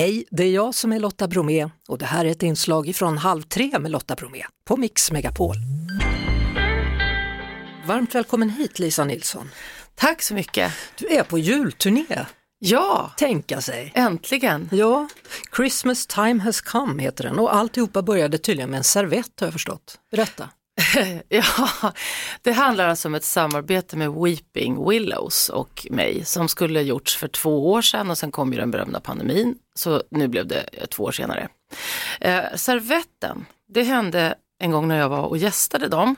[0.00, 3.18] Hej, det är jag som är Lotta Bromé och det här är ett inslag från
[3.18, 5.56] Halv tre med Lotta Bromé på Mix Megapol.
[7.86, 9.50] Varmt välkommen hit Lisa Nilsson.
[9.94, 10.72] Tack så mycket.
[10.98, 12.26] Du är på julturné.
[12.58, 13.92] Ja, Tänka sig.
[13.94, 14.68] äntligen.
[14.72, 15.08] Ja,
[15.56, 19.52] Christmas time has come heter den och alltihopa började tydligen med en servett har jag
[19.52, 19.98] förstått.
[20.10, 20.48] Berätta.
[21.28, 21.44] Ja,
[22.42, 27.28] det handlar alltså om ett samarbete med Weeping Willows och mig som skulle gjorts för
[27.28, 30.86] två år sedan och sen kom ju den berömda pandemin så nu blev det eh,
[30.86, 31.48] två år senare.
[32.20, 36.16] Eh, servetten, det hände en gång när jag var och gästade dem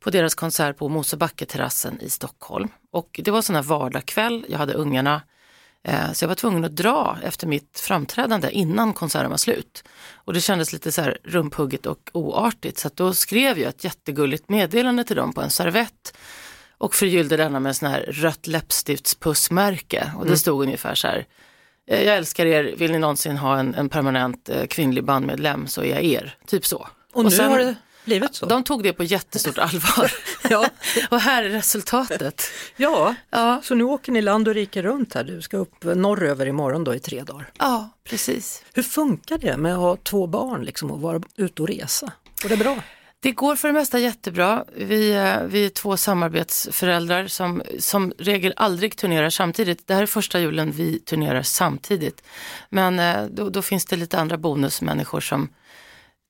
[0.00, 2.68] på deras konsert på Mosebacke-terrassen i Stockholm.
[2.92, 5.22] Och det var sån här vardagskväll, jag hade ungarna,
[6.12, 9.84] så jag var tvungen att dra efter mitt framträdande innan konserten var slut.
[10.14, 14.48] Och det kändes lite så här rumphugget och oartigt så då skrev jag ett jättegulligt
[14.48, 16.16] meddelande till dem på en servett
[16.78, 21.26] och förgyllde denna med en sån här rött läppstiftspussmärke och det stod ungefär så här
[21.86, 25.82] eh, jag älskar er, vill ni någonsin ha en, en permanent eh, kvinnlig bandmedlem så
[25.82, 26.36] är jag er.
[26.46, 26.88] Typ så.
[27.12, 28.46] Och, nu sen- har det blivit så.
[28.46, 30.12] De tog det på jättestort allvar.
[30.50, 30.68] Ja.
[31.10, 32.42] och här är resultatet.
[32.76, 35.24] ja, Ja, så nu åker ni land och rike runt här.
[35.24, 37.50] Du ska upp norröver imorgon då i tre dagar.
[37.58, 38.64] ja precis.
[38.74, 42.12] Hur funkar det med att ha två barn liksom och vara ute och resa?
[42.42, 42.76] Går det bra?
[43.22, 44.64] Det går för det mesta jättebra.
[44.76, 49.86] Vi, eh, vi är två samarbetsföräldrar som som regel aldrig turnerar samtidigt.
[49.86, 52.22] Det här är första julen vi turnerar samtidigt.
[52.68, 55.48] Men eh, då, då finns det lite andra bonusmänniskor som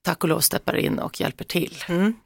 [0.02, 1.76] tack och lov steppar in och hjälper till.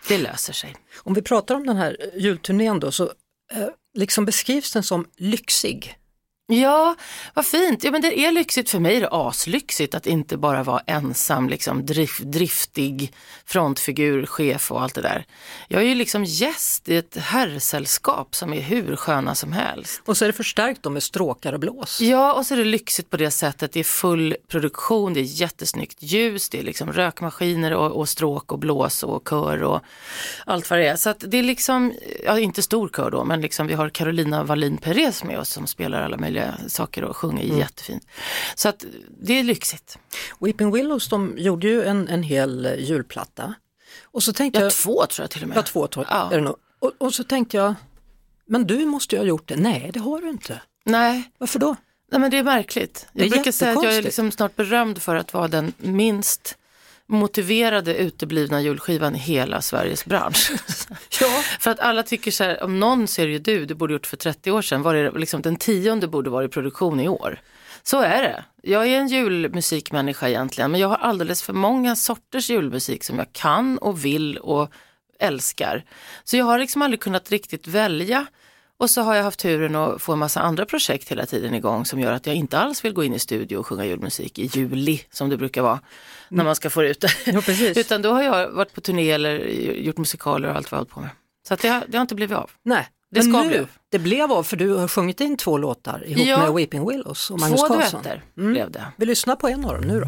[0.09, 0.77] Det löser sig.
[0.97, 3.05] Om vi pratar om den här julturnén då så
[3.53, 5.99] eh, liksom beskrivs den som lyxig.
[6.47, 6.97] Ja,
[7.35, 7.85] vad fint.
[7.85, 11.49] Ja, men det är lyxigt för mig, är det aslyxigt att inte bara vara ensam,
[11.49, 13.13] liksom drif, driftig
[13.45, 15.27] frontfigur, chef och allt det där.
[15.69, 20.03] Jag är ju liksom gäst i ett herrsällskap som är hur sköna som helst.
[20.07, 22.01] Och så är det förstärkt då med stråkar och blås.
[22.01, 23.73] Ja, och så är det lyxigt på det sättet.
[23.73, 28.53] Det är full produktion, det är jättesnyggt ljus, det är liksom rökmaskiner och, och stråk
[28.53, 29.81] och blås och kör och
[30.47, 30.97] allt vad det är.
[30.97, 31.93] Så att det är liksom,
[32.25, 35.67] ja inte stor kör då, men liksom vi har Carolina Wallin Perez med oss som
[35.67, 36.34] spelar alla möjliga
[36.69, 38.07] saker och sjunger jättefint.
[38.55, 38.85] Så att
[39.21, 39.99] det är lyxigt.
[40.41, 43.55] Weeping Willows de gjorde ju en, en hel julplatta.
[44.03, 45.59] Och så tänkte Ja, jag, två tror jag till och med.
[45.59, 46.31] ja, två tror Ja.
[46.33, 46.57] är det nog.
[46.79, 47.75] Och, och så tänkte jag,
[48.47, 49.57] men du måste ju ha gjort det.
[49.57, 50.61] Nej, det har du inte.
[50.85, 51.77] Nej, Varför då?
[52.13, 53.07] Nej men det är märkligt.
[53.13, 55.73] Jag Det är brukar säga att jag är liksom snart berömd för att vara den
[55.77, 56.59] minst
[57.09, 60.51] motiverade uteblivna julskivan i hela Sveriges bransch.
[61.21, 61.43] Ja.
[61.61, 64.17] för att alla tycker så här, om någon ser ju du, du borde gjort för
[64.17, 67.41] 30 år sedan, var det liksom den tionde borde vara i produktion i år.
[67.83, 68.45] Så är det.
[68.63, 73.33] Jag är en julmusikmänniska egentligen, men jag har alldeles för många sorters julmusik som jag
[73.33, 74.71] kan och vill och
[75.21, 75.85] älskar.
[76.25, 78.27] Så jag har liksom aldrig kunnat riktigt välja.
[78.79, 81.85] Och så har jag haft turen att få en massa andra projekt hela tiden igång
[81.85, 84.47] som gör att jag inte alls vill gå in i studio och sjunga julmusik i
[84.47, 85.81] juli som det brukar vara
[86.29, 87.09] när man ska få ut det.
[87.27, 87.43] Ja.
[87.81, 89.39] Utan då har jag varit på turné eller
[89.73, 91.11] gjort musikaler och allt vad jag hållit på med.
[91.49, 92.51] Så det, har, det har inte blivit av.
[92.65, 93.69] Nej, Det men ska nu, bli av.
[93.91, 96.39] det blev av för du har sjungit in två låtar ihop Ja.
[96.39, 98.03] med Weeping Willows och Magnus Två Carlsson.
[98.03, 98.53] duetter Mm.
[98.53, 98.85] blev det.
[98.97, 100.07] Vi lyssnar på en av dem nu då.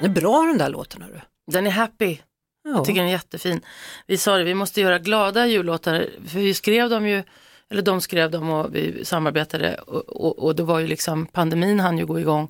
[0.00, 1.02] Det är bra den där låten.
[1.02, 1.20] Hörru.
[1.52, 2.18] Den är happy.
[2.64, 2.70] Ja.
[2.70, 3.60] Jag tycker den är jättefin.
[4.06, 6.08] Vi sa det, vi måste göra glada jullåtar.
[6.26, 7.22] För vi skrev dem ju,
[7.70, 9.74] eller de skrev dem och vi samarbetade.
[9.74, 12.48] Och, och, och då var ju liksom pandemin hann ju gå igång.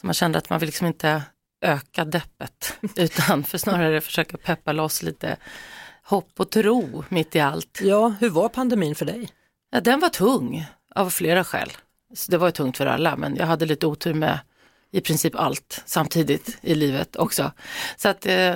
[0.00, 1.22] Så man kände att man vill liksom inte
[1.60, 2.78] öka deppet.
[2.96, 5.36] Utan för snarare försöka peppa loss lite
[6.02, 7.80] hopp och tro mitt i allt.
[7.82, 9.28] ja, hur var pandemin för dig?
[9.70, 11.72] Ja, den var tung av flera skäl.
[12.14, 14.38] Så det var ju tungt för alla men jag hade lite otur med
[14.92, 17.52] i princip allt samtidigt i livet också.
[17.96, 18.54] Så att eh,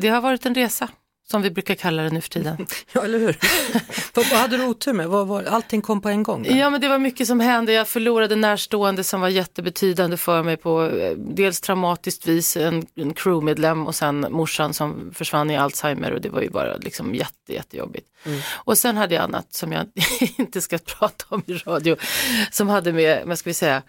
[0.00, 0.88] det har varit en resa
[1.30, 2.66] som vi brukar kalla det nu för tiden.
[2.92, 3.38] Ja, eller hur?
[4.14, 5.08] vad, hade du otur med?
[5.08, 6.42] Vad var, allting kom på en gång?
[6.42, 6.56] där?
[6.56, 7.72] Ja men det var mycket som hände.
[7.72, 13.14] Jag förlorade närstående som var jättebetydande för mig på eh, dels traumatiskt vis, en, en
[13.14, 17.52] crewmedlem och sen morsan som försvann i Alzheimer och det var ju bara liksom jätte,
[17.52, 18.06] jättejobbigt.
[18.54, 19.86] Och sen hade jag annat som jag
[20.38, 21.96] inte ska prata om i radio
[22.50, 23.82] som hade med, vad ska vi säga,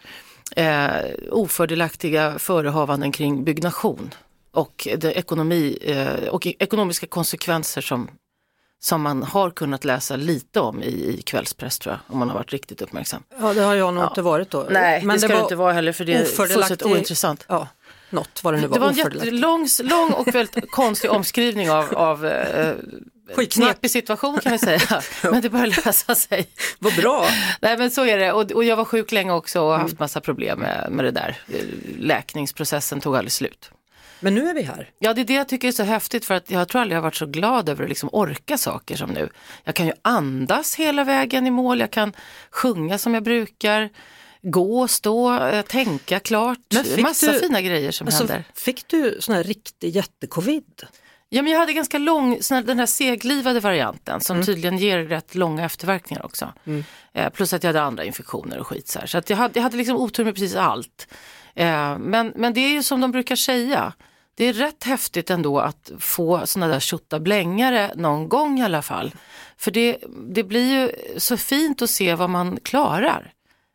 [0.55, 0.87] eh,
[1.31, 4.13] ofördelaktiga förehavanden kring byggnation
[4.51, 8.09] och, det ekonomi, eh, och ekonomiska konsekvenser som
[8.79, 12.35] som man har kunnat läsa lite om i, i kvällspress tror jag, om man har
[12.35, 13.23] varit riktigt uppmärksam.
[13.39, 14.07] Ja, det har jag nog Ja.
[14.07, 14.67] inte varit då.
[14.69, 17.45] Nej, det ska det var inte vara heller för det är fullständigt ointressant.
[17.47, 17.67] Ja,
[18.09, 18.73] något vad det nu var.
[18.75, 22.73] Det var en jättelång lång och väldigt konstig omskrivning av, av eh,
[23.50, 25.01] Knepig situation kan vi säga.
[25.24, 26.47] Men det börjar lösa sig.
[26.79, 27.27] Vad bra!
[27.62, 29.85] Nej men så är det och, och jag var sjuk länge också och har Mm.
[29.88, 31.38] haft massa problem med, med det där.
[32.00, 33.71] Läkningsprocessen tog aldrig slut.
[34.19, 34.89] Men nu är vi här.
[35.00, 37.01] Ja det är det jag tycker är så häftigt för att jag tror aldrig jag
[37.01, 39.29] har varit så glad över att liksom orka saker som nu.
[39.63, 42.13] Jag kan ju andas hela vägen i mål, jag kan
[42.51, 43.89] sjunga som jag brukar.
[44.41, 48.44] gå stå, eh, tänka klart, Men fick massa du- fina grejer som Alltså, händer.
[48.56, 50.83] fick du sån här riktig jättecovid?
[51.29, 54.45] Ja, men jag hade ganska lång, sån här, den här seglivade varianten som Mm.
[54.45, 56.53] tydligen ger rätt långa efterverkningar också.
[57.13, 59.07] Eh, plus att jag hade andra infektioner och skit så här.
[59.07, 61.07] Så att jag, hade, jag hade liksom otur med precis allt.
[61.56, 63.94] Eh, men, men det är ju som de brukar säga.
[64.35, 69.12] Det är rätt häftigt ändå att få sådana där tjottablängare någon gång i alla fall.
[69.57, 69.97] För det,
[70.29, 73.31] det blir ju så fint att se vad man klarar.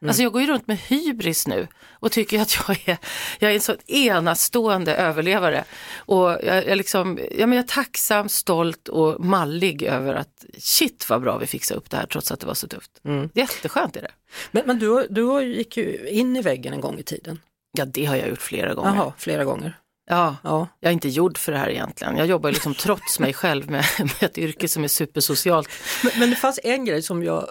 [0.09, 2.99] Alltså jag går ju runt med hybris nu och tycker att jag är,
[3.39, 5.65] jag är en sån enastående överlevare.
[5.97, 11.07] Och jag, jag, liksom, ja, men jag är tacksam, stolt och mallig över att shit
[11.09, 12.91] vad bra vi fixade upp det här trots att det var så tufft.
[13.35, 14.13] Jätteskönt är det.
[14.51, 17.41] Men, men du, du gick ju in i väggen en gång i tiden.
[17.79, 18.97] Ja det har jag gjort flera gånger.
[18.97, 19.79] Jaha, flera gånger.
[20.13, 20.69] Ja, Ja.
[20.81, 22.17] jag är inte gjord för det här egentligen.
[22.17, 25.69] Jag jobbar liksom trots mig själv med, med ett yrke som är supersocialt.
[26.03, 27.47] Men, men det fanns en grej som jag,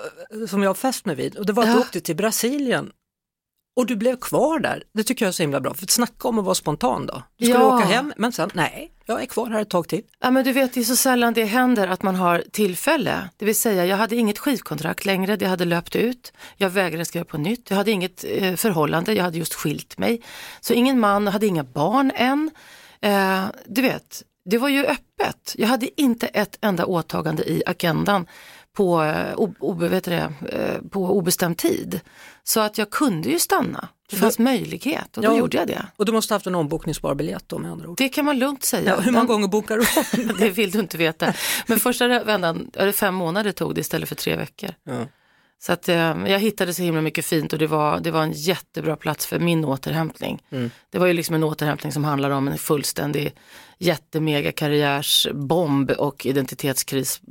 [0.50, 1.76] som jag fäst mig vid och det var att Ja.
[1.76, 2.92] du åkte till Brasilien
[3.76, 4.84] och du blev kvar där.
[4.94, 7.24] Det tycker jag är så himla bra, för att snacka om att vara spontan då.
[7.38, 7.76] Du skulle Ja.
[7.78, 10.02] åka hem, men sen nej, jag är kvar här ett tag till.
[10.20, 13.30] Ja men du vet det är så sällan det händer att man har tillfälle.
[13.38, 16.34] Det vill säga jag hade inget skivkontrakt längre, det hade löpt ut.
[16.58, 20.22] Jag vägrade skriva på nytt, jag hade inget eh, förhållande, jag hade just skilt mig.
[20.62, 22.52] Så ingen man, hade inga barn än.
[23.02, 25.56] Eh, du vet, det var ju öppet.
[25.58, 28.26] Jag hade inte ett enda åtagande i agendan
[28.78, 32.00] på, eh, o, vet det, eh, på obestämd tid.
[32.44, 33.88] Så att jag kunde ju stanna.
[34.10, 35.38] Det fanns möjlighet och då Ja.
[35.38, 35.86] gjorde jag det.
[35.96, 37.98] Och du måste ha haft en ombokningsbar biljett då med andra ord.
[37.98, 38.90] Det kan man lugnt säga.
[38.96, 39.82] Ja, hur många gånger bokar du
[40.22, 40.38] om?
[40.40, 41.34] det vill du inte veta.
[41.68, 44.70] Men första vändan, fem månader tog det istället för tre veckor.
[44.84, 45.06] Ja.
[45.64, 45.96] Så att, eh,
[46.28, 49.40] jag hittade så himla mycket fint och det var, det var en jättebra plats för
[49.40, 50.42] min återhämtning.
[50.90, 53.34] Det var ju liksom en återhämtning som handlar om en fullständig
[53.78, 57.22] jättemega karriärsbomb och identitetskris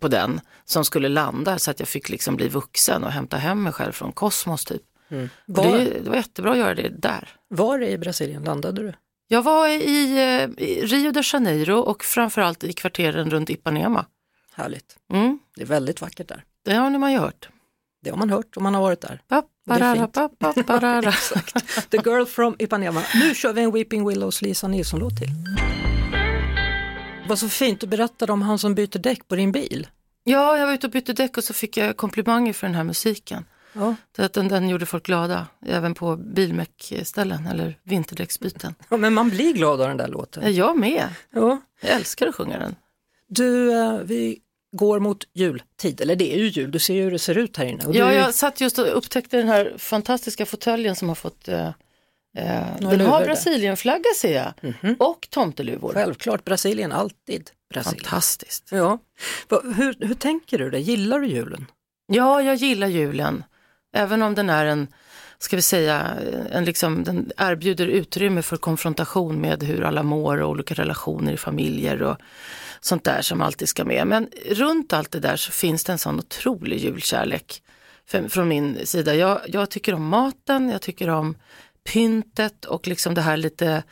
[0.00, 3.62] på den som skulle landa så att jag fick liksom bli vuxen och hämta hem
[3.62, 4.82] mig själv från kosmos typ.
[5.10, 5.16] Och
[5.46, 7.28] Var, det, det var jättebra att göra det där.
[7.48, 8.92] var i Brasilien landade du?
[9.28, 9.72] Jag var i,
[10.58, 14.06] i Rio de Janeiro och framförallt i kvarteren runt Ipanema.
[14.54, 14.96] Härligt.
[15.12, 16.44] Mm, Det är väldigt vackert där.
[16.64, 17.48] det har ni man ju hört.
[18.06, 19.20] Det har man hört om man har varit där.
[21.90, 23.02] The Girl from Ipanema.
[23.14, 25.28] Nu kör vi en Weeping Willows Lisa Nilsson-låt till.
[27.22, 29.86] Det var så fint du berättade om han som byter däck på din bil.
[30.24, 32.84] ja, jag var ute och bytte däck och så fick jag komplimanger för den här
[32.84, 33.44] musiken.
[33.72, 33.94] Ja.
[34.18, 38.74] Att den, den gjorde folk glada, även på bilmäckställen eller vinterdäcksbyten.
[38.88, 40.42] Ja, men man blir glad av den där låten.
[40.42, 41.60] Ja, Jag med, Ja.
[41.80, 42.76] jag älskar att sjunga den.
[43.28, 44.38] Du, eh, vi
[44.72, 47.56] går mot jultid, eller det är ju jul, du ser ju hur det ser ut
[47.56, 47.84] här inne.
[47.92, 51.66] Ja, jag satt just och upptäckte den här fantastiska fåtöljen som har fått, eh,
[52.38, 53.24] eh, den har.
[53.24, 55.92] Brasilienflagga ser jag, och tomteluvor.
[55.92, 58.04] Självklart, Brasilien, alltid Brasilien.
[58.04, 58.68] Fantastiskt.
[58.70, 58.98] Ja.
[59.50, 60.80] Hur, hur tänker du det?
[60.80, 61.66] Gillar du julen?
[62.06, 63.44] Ja, jag gillar julen.
[63.96, 64.88] Även om den är en,
[65.38, 66.14] ska vi säga,
[66.50, 71.36] en liksom, den erbjuder utrymme för konfrontation med hur alla mår och olika relationer i
[71.36, 72.16] familjer och
[72.80, 74.06] sånt där som alltid ska med.
[74.06, 77.62] Men runt allt det där så finns det en sån otrolig julkärlek
[78.06, 79.14] för, från min sida.
[79.14, 81.36] Jag, jag tycker om maten, jag tycker om
[81.84, 83.82] pyntet och liksom det här lite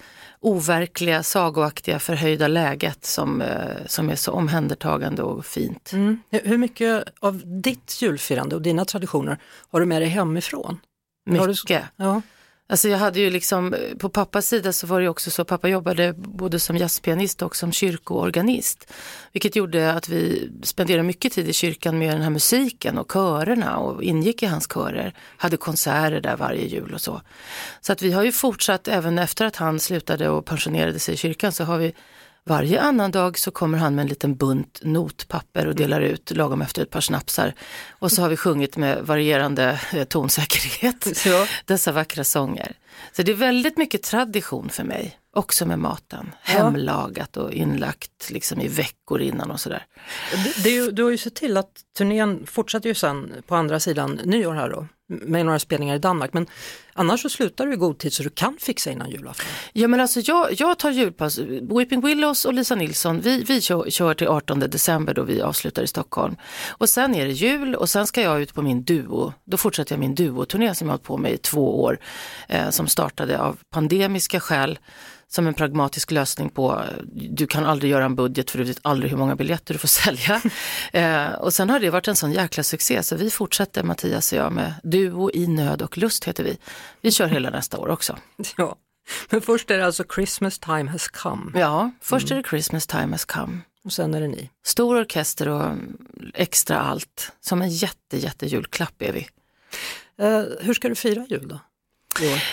[0.41, 5.93] overkliga, sagoaktiga, förhöjda läget som, eh, som är så omhändertagande och fint.
[5.93, 6.23] Mm.
[6.31, 9.39] hur mycket av ditt julfirande och dina traditioner
[9.71, 10.79] har du med dig hemifrån?
[11.25, 11.85] Mycket.
[11.97, 12.23] Ja.
[12.67, 16.13] Alltså jag hade ju liksom, på pappas sida så var det också så, pappa jobbade
[16.17, 18.93] både som jazzpianist och som kyrkoorganist.
[19.33, 23.79] Vilket gjorde att vi spenderade mycket tid i kyrkan med den här musiken och körerna
[23.79, 25.15] och ingick i hans körer.
[25.37, 27.21] Hade konserter där varje jul och så.
[27.81, 31.17] Så att vi har ju fortsatt, även efter att han slutade och pensionerade sig i
[31.17, 31.95] kyrkan, så har vi
[32.47, 36.63] varje annan dag så kommer han med en liten bunt notpapper och delar ut lagom
[36.63, 37.55] efter ett par snapsar.
[37.91, 41.47] Och så har vi sjungit med varierande eh, tonsäkerhet Ja.
[41.65, 42.73] dessa vackra sånger.
[43.13, 46.31] Så det är väldigt mycket tradition för mig, också med maten.
[46.43, 49.87] Hemlagat och inlagt liksom i veckor innan och sådär.
[50.65, 54.55] Ju, du har ju sett till att turnén fortsätter ju sen på andra sidan nyår
[54.55, 56.33] här då, med några spelningar i Danmark.
[56.33, 56.47] Men
[56.95, 59.47] annars så slutar du i god tid så du kan fixa innan julafton.
[59.73, 61.39] Ja men alltså jag, jag tar julpass,
[61.79, 65.83] Weeping Willows och Lisa Nilsson, vi, vi kör, kör till 18 december då vi avslutar
[65.83, 66.37] i Stockholm.
[66.69, 69.93] Och sen är det jul och sen ska jag ut på min duo, då fortsätter
[69.93, 71.99] jag min duoturné som jag har hållit på med i två år,
[72.49, 74.79] eh, som startade av pandemiska skäl
[75.29, 78.79] som en pragmatisk lösning på, eh, du kan aldrig göra en budget för du vet
[78.83, 80.43] aldrig hur många biljetter du får sälja.
[80.93, 84.39] eh, och sen har det varit en sån jäkla succé så vi fortsätter Mattias och
[84.39, 86.59] jag med Duo i nöd och lust heter vi.
[87.01, 88.19] Vi kör hela nästa år också.
[88.57, 88.77] Ja.
[89.31, 93.11] Men först är det alltså Christmas time has come Ja, först är det Christmas time
[93.11, 93.59] has come.
[93.85, 94.51] och sen är det ni.
[94.67, 95.77] Stor orkester och
[96.35, 97.33] extra allt.
[97.41, 99.29] Som en jätte, jätte julklapp är vi.
[100.19, 101.59] Eh, hur ska du fira jul då?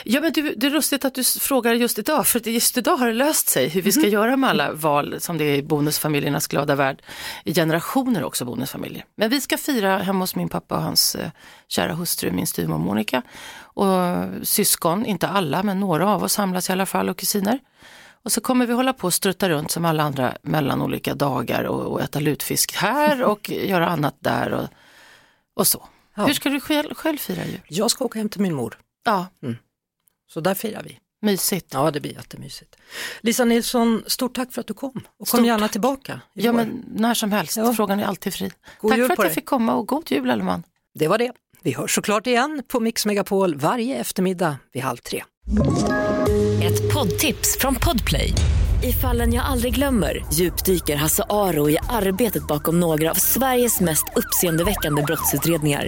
[0.03, 3.07] Ja men du, det är lustigt att du frågar just idag, för just idag har
[3.07, 4.13] det löst sig hur vi ska mm.
[4.13, 7.01] göra med alla val som det är i bonusfamiljernas glada värld.
[7.43, 9.05] I generationer också bonusfamiljer.
[9.15, 11.29] Men vi ska fira hemma hos min pappa och hans eh,
[11.67, 13.21] kära hustru, min styvmor Monica.
[13.61, 17.59] Och syskon, inte alla men några av oss samlas i alla fall och kusiner.
[18.23, 21.63] Och så kommer vi hålla på och strutta runt som alla andra mellan olika dagar
[21.63, 24.67] och, och äta lutfisk här och göra annat där och,
[25.53, 25.87] och så.
[26.15, 26.25] Ja.
[26.25, 27.61] Hur ska du själv, själv fira jul?
[27.67, 28.77] Jag ska åka hem till min mor.
[29.03, 29.27] Ja.
[29.43, 29.55] Mm.
[30.27, 30.99] Så där firar vi.
[31.21, 31.67] Mysigt.
[31.73, 32.75] Ja, det blir jättemysigt.
[33.21, 35.37] Lisa Nilsson, stort tack för att du kom och stort.
[35.39, 36.21] kom gärna tillbaka.
[36.33, 37.57] Ja, men när som helst.
[37.57, 37.73] Ja.
[37.73, 38.51] Frågan är alltid fri.
[38.81, 39.33] God tack för att jag dig.
[39.33, 40.63] fick komma och god jul Elleman.
[40.93, 41.31] Det var det.
[41.63, 45.23] Vi hörs såklart igen på Mix Megapol varje eftermiddag vid halv tre.
[46.63, 48.33] Ett poddtips från Podplay.
[48.83, 54.03] I fallen jag aldrig glömmer djupdyker Hasse Aro i arbetet bakom några av Sveriges mest
[54.15, 55.87] uppseendeväckande brottsutredningar